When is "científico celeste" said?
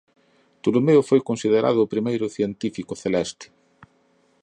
2.37-3.45